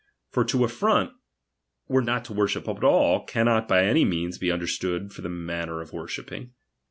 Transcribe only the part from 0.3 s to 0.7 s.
For to